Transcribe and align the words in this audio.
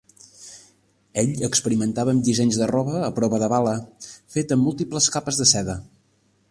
Ell 1.23 1.43
experimentava 1.47 2.15
amb 2.15 2.25
dissenys 2.29 2.57
de 2.63 2.69
roba 2.73 2.97
a 3.09 3.13
prova 3.21 3.41
de 3.45 3.53
bala 3.55 3.75
fet 4.37 4.55
amb 4.57 4.69
múltiples 4.69 5.15
capes 5.19 5.41
de 5.43 5.51
seda. 5.57 5.81